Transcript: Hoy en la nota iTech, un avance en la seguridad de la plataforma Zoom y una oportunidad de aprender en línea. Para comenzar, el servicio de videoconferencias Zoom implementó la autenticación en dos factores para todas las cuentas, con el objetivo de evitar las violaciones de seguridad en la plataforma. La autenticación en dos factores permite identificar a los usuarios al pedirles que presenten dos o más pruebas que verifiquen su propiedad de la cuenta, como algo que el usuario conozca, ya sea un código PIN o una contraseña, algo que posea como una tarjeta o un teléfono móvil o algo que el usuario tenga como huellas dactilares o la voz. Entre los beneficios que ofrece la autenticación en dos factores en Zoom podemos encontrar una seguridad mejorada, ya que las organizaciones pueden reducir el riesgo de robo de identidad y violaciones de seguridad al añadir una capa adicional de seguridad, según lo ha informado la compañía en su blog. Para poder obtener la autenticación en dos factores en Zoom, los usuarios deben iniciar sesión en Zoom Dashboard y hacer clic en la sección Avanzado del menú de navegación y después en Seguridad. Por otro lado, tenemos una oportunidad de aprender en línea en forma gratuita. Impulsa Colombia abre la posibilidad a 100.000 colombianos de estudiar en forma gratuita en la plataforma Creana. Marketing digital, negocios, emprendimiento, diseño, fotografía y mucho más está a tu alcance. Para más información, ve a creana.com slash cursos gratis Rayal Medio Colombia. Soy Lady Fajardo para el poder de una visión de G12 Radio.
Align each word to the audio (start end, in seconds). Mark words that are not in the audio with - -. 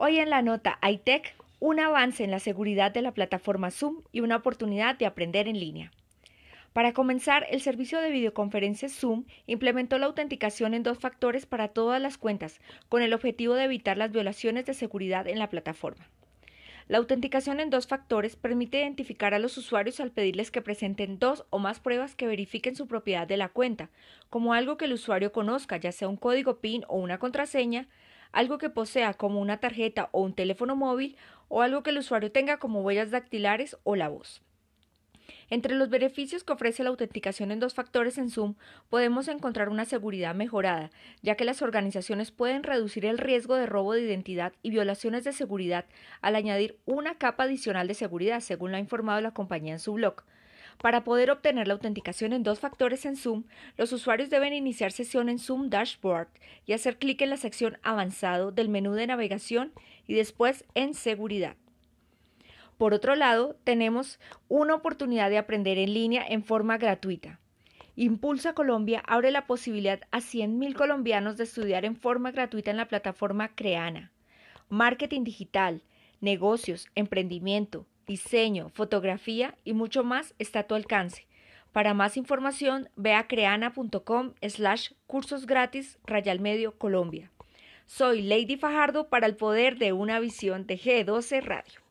Hoy 0.00 0.20
en 0.20 0.30
la 0.30 0.42
nota 0.42 0.78
iTech, 0.88 1.34
un 1.58 1.80
avance 1.80 2.22
en 2.22 2.30
la 2.30 2.38
seguridad 2.38 2.92
de 2.92 3.02
la 3.02 3.10
plataforma 3.10 3.72
Zoom 3.72 4.04
y 4.12 4.20
una 4.20 4.36
oportunidad 4.36 4.96
de 4.96 5.06
aprender 5.06 5.48
en 5.48 5.58
línea. 5.58 5.90
Para 6.72 6.92
comenzar, 6.92 7.48
el 7.50 7.60
servicio 7.60 8.00
de 8.00 8.12
videoconferencias 8.12 8.92
Zoom 8.92 9.24
implementó 9.48 9.98
la 9.98 10.06
autenticación 10.06 10.74
en 10.74 10.84
dos 10.84 11.00
factores 11.00 11.46
para 11.46 11.66
todas 11.66 12.00
las 12.00 12.16
cuentas, 12.16 12.60
con 12.88 13.02
el 13.02 13.12
objetivo 13.12 13.54
de 13.54 13.64
evitar 13.64 13.96
las 13.96 14.12
violaciones 14.12 14.66
de 14.66 14.74
seguridad 14.74 15.26
en 15.26 15.40
la 15.40 15.50
plataforma. 15.50 16.06
La 16.86 16.98
autenticación 16.98 17.58
en 17.58 17.68
dos 17.68 17.88
factores 17.88 18.36
permite 18.36 18.78
identificar 18.78 19.34
a 19.34 19.40
los 19.40 19.58
usuarios 19.58 19.98
al 19.98 20.12
pedirles 20.12 20.52
que 20.52 20.62
presenten 20.62 21.18
dos 21.18 21.44
o 21.50 21.58
más 21.58 21.80
pruebas 21.80 22.14
que 22.14 22.28
verifiquen 22.28 22.76
su 22.76 22.86
propiedad 22.86 23.26
de 23.26 23.36
la 23.36 23.48
cuenta, 23.48 23.90
como 24.30 24.54
algo 24.54 24.76
que 24.76 24.84
el 24.84 24.92
usuario 24.92 25.32
conozca, 25.32 25.76
ya 25.76 25.90
sea 25.90 26.06
un 26.06 26.16
código 26.16 26.60
PIN 26.60 26.84
o 26.86 26.98
una 26.98 27.18
contraseña, 27.18 27.88
algo 28.32 28.58
que 28.58 28.70
posea 28.70 29.14
como 29.14 29.40
una 29.40 29.58
tarjeta 29.58 30.08
o 30.12 30.22
un 30.22 30.34
teléfono 30.34 30.76
móvil 30.76 31.16
o 31.48 31.62
algo 31.62 31.82
que 31.82 31.90
el 31.90 31.98
usuario 31.98 32.32
tenga 32.32 32.58
como 32.58 32.82
huellas 32.82 33.10
dactilares 33.10 33.76
o 33.84 33.96
la 33.96 34.08
voz. 34.08 34.42
Entre 35.50 35.74
los 35.74 35.88
beneficios 35.88 36.44
que 36.44 36.52
ofrece 36.52 36.84
la 36.84 36.90
autenticación 36.90 37.50
en 37.50 37.60
dos 37.60 37.74
factores 37.74 38.18
en 38.18 38.30
Zoom 38.30 38.54
podemos 38.90 39.28
encontrar 39.28 39.70
una 39.70 39.86
seguridad 39.86 40.34
mejorada, 40.34 40.90
ya 41.22 41.36
que 41.36 41.44
las 41.44 41.62
organizaciones 41.62 42.30
pueden 42.30 42.62
reducir 42.62 43.06
el 43.06 43.18
riesgo 43.18 43.54
de 43.54 43.66
robo 43.66 43.94
de 43.94 44.02
identidad 44.02 44.52
y 44.62 44.70
violaciones 44.70 45.24
de 45.24 45.32
seguridad 45.32 45.86
al 46.20 46.36
añadir 46.36 46.78
una 46.84 47.16
capa 47.16 47.44
adicional 47.44 47.88
de 47.88 47.94
seguridad, 47.94 48.40
según 48.40 48.70
lo 48.70 48.76
ha 48.76 48.80
informado 48.80 49.20
la 49.20 49.32
compañía 49.32 49.72
en 49.72 49.78
su 49.78 49.94
blog. 49.94 50.24
Para 50.80 51.02
poder 51.02 51.30
obtener 51.30 51.66
la 51.66 51.74
autenticación 51.74 52.32
en 52.32 52.44
dos 52.44 52.60
factores 52.60 53.04
en 53.04 53.16
Zoom, 53.16 53.44
los 53.76 53.92
usuarios 53.92 54.30
deben 54.30 54.52
iniciar 54.52 54.92
sesión 54.92 55.28
en 55.28 55.40
Zoom 55.40 55.70
Dashboard 55.70 56.28
y 56.66 56.72
hacer 56.72 56.98
clic 56.98 57.20
en 57.22 57.30
la 57.30 57.36
sección 57.36 57.78
Avanzado 57.82 58.52
del 58.52 58.68
menú 58.68 58.92
de 58.92 59.08
navegación 59.08 59.72
y 60.06 60.14
después 60.14 60.64
en 60.74 60.94
Seguridad. 60.94 61.56
Por 62.76 62.94
otro 62.94 63.16
lado, 63.16 63.56
tenemos 63.64 64.20
una 64.46 64.76
oportunidad 64.76 65.30
de 65.30 65.38
aprender 65.38 65.78
en 65.78 65.92
línea 65.94 66.24
en 66.28 66.44
forma 66.44 66.78
gratuita. 66.78 67.40
Impulsa 67.96 68.52
Colombia 68.52 69.02
abre 69.04 69.32
la 69.32 69.48
posibilidad 69.48 70.00
a 70.12 70.18
100.000 70.18 70.74
colombianos 70.74 71.36
de 71.36 71.42
estudiar 71.42 71.84
en 71.84 71.96
forma 71.96 72.30
gratuita 72.30 72.70
en 72.70 72.76
la 72.76 72.86
plataforma 72.86 73.48
Creana. 73.56 74.12
Marketing 74.68 75.24
digital, 75.24 75.82
negocios, 76.20 76.86
emprendimiento, 76.94 77.84
diseño, 78.08 78.70
fotografía 78.70 79.54
y 79.64 79.74
mucho 79.74 80.02
más 80.02 80.34
está 80.40 80.60
a 80.60 80.62
tu 80.64 80.74
alcance. 80.74 81.26
Para 81.72 81.94
más 81.94 82.16
información, 82.16 82.88
ve 82.96 83.14
a 83.14 83.28
creana.com 83.28 84.32
slash 84.42 84.90
cursos 85.06 85.46
gratis 85.46 85.98
Rayal 86.04 86.40
Medio 86.40 86.72
Colombia. 86.76 87.30
Soy 87.86 88.22
Lady 88.22 88.56
Fajardo 88.56 89.08
para 89.08 89.26
el 89.26 89.36
poder 89.36 89.78
de 89.78 89.92
una 89.92 90.18
visión 90.18 90.66
de 90.66 90.76
G12 90.76 91.42
Radio. 91.42 91.87